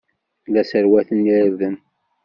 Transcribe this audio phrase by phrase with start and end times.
[0.53, 1.75] La sserwaten irden.